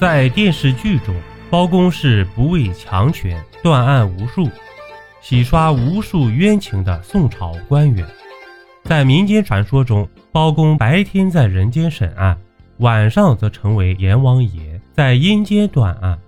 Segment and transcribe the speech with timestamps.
[0.00, 1.14] 在电视剧中，
[1.50, 4.48] 包公是不畏强权、断案无数、
[5.20, 8.06] 洗刷无数冤情的宋朝官员。
[8.84, 12.34] 在民间传说中，包公白天在人间审案，
[12.78, 16.18] 晚上则成为阎王爷，在阴间断案。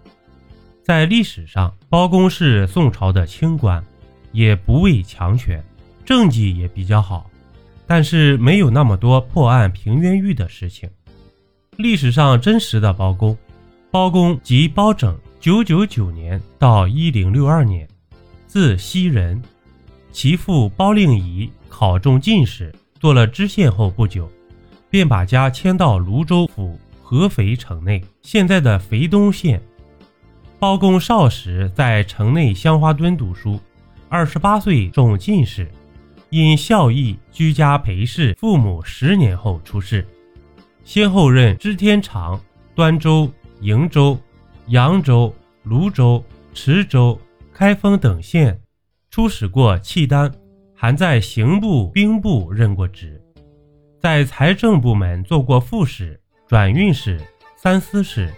[0.84, 3.82] 在历史上，包公是宋朝的清官，
[4.32, 5.64] 也不畏强权，
[6.04, 7.30] 政绩也比较好，
[7.86, 10.90] 但是没有那么多破案平冤狱的事情。
[11.78, 13.34] 历史上真实的包公。
[13.92, 17.86] 包公即包拯，九九九年到一零六二年，
[18.46, 19.42] 字熙仁，
[20.10, 24.26] 其父包令仪考中进士，做了知县后不久，
[24.88, 29.62] 便把家迁到泸州府合肥城内（现在的肥东县）。
[30.58, 33.60] 包公少时在城内香花墩读书，
[34.08, 35.70] 二十八岁中进士，
[36.30, 40.06] 因孝义居家陪侍父母十年后出仕，
[40.82, 42.40] 先后任知天长、
[42.74, 43.30] 端州。
[43.62, 44.18] 瀛州、
[44.66, 45.32] 扬州、
[45.62, 47.16] 泸州、池州、
[47.52, 48.60] 开封等县，
[49.08, 50.32] 出使过契丹，
[50.74, 53.22] 还在刑部、兵部任过职，
[54.00, 57.20] 在财政部门做过副使、转运使、
[57.56, 58.34] 三司使，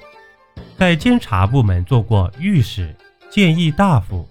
[0.76, 2.94] 在监察部门做过御史、
[3.30, 4.28] 谏议大夫，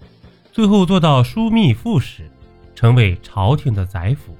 [0.52, 2.30] 最后做到枢密副使，
[2.76, 4.36] 成为朝廷的宰辅。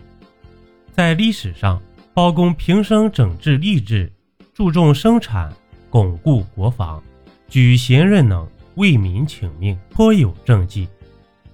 [0.93, 1.83] 在历史上，
[2.15, 4.13] 包公平生整治吏治，
[4.53, 5.53] 注重生产。
[5.95, 7.01] 巩固国防，
[7.47, 10.89] 举贤任能，为民请命，颇有政绩，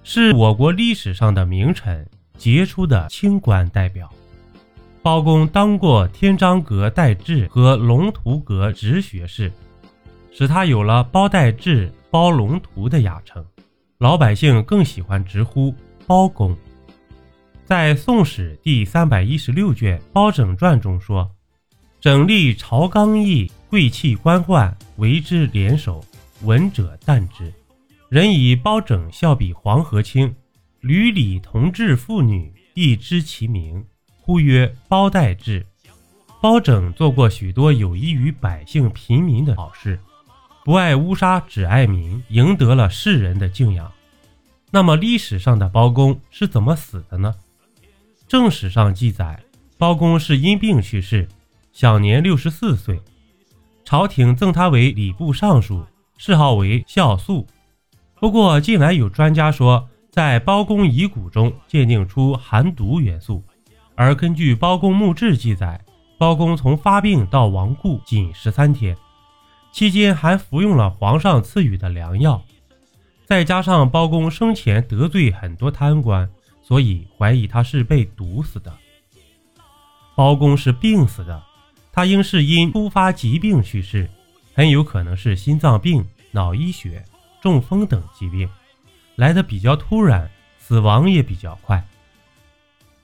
[0.01, 2.03] 是我国历史上的名臣，
[2.39, 4.11] 杰出的清官代表。
[5.03, 9.53] 包公当过天章阁待制和龙图阁直学士，
[10.31, 13.45] 使他有了包待制、包龙图的雅称，
[13.99, 15.71] 老百姓更喜欢直呼
[16.07, 16.57] 包公。
[17.63, 21.29] 在《宋史》第三百一十六卷《包拯传》中说
[22.01, 26.03] ：“整立朝纲议。”贵气官宦为之联手，
[26.41, 27.53] 闻者惮之。
[28.09, 30.35] 人以包拯孝比黄河清，
[30.81, 33.81] 吕礼同治妇女，亦知其名，
[34.19, 35.65] 呼曰包待制。
[36.41, 39.97] 包拯做过许多有益于百姓平民的好事，
[40.65, 43.89] 不爱乌纱，只爱民，赢得了世人的敬仰。
[44.69, 47.33] 那么历史上的包公是怎么死的呢？
[48.27, 49.41] 正史上记载，
[49.77, 51.25] 包公是因病去世，
[51.71, 53.01] 享年六十四岁。
[53.83, 55.85] 朝廷赠他为礼部尚书，
[56.17, 57.45] 谥号为孝肃。
[58.19, 63.43] 不过近来有专家说，在包公遗骨中鉴定出寒毒元素，
[63.95, 65.83] 而根据包公墓志记载，
[66.17, 68.95] 包公从发病到亡故仅十三天，
[69.71, 72.41] 期间还服用了皇上赐予的良药，
[73.25, 76.29] 再加上包公生前得罪很多贪官，
[76.61, 78.71] 所以怀疑他是被毒死的。
[80.15, 81.41] 包公是病死的。
[81.91, 84.09] 他应是因突发疾病去世，
[84.53, 87.03] 很有可能是心脏病、脑溢血、
[87.41, 88.49] 中风等疾病，
[89.15, 91.85] 来的比较突然，死亡也比较快。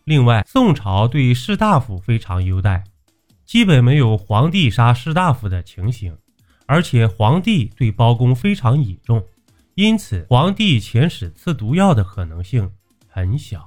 [0.05, 2.85] 另外，宋朝对士大夫非常优待，
[3.45, 6.17] 基本没有皇帝杀士大夫的情形，
[6.65, 9.25] 而且皇帝对包公非常倚重，
[9.75, 12.71] 因此皇帝遣使赐毒药的可能性
[13.09, 13.65] 很小。